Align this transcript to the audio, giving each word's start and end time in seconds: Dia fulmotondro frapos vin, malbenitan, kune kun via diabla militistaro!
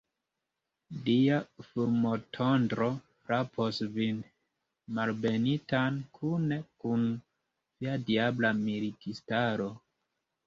Dia 1.07 1.35
fulmotondro 1.65 2.87
frapos 3.25 3.81
vin, 3.97 4.23
malbenitan, 4.99 5.99
kune 6.17 6.59
kun 6.85 7.03
via 7.83 7.99
diabla 8.09 8.51
militistaro! 8.65 9.69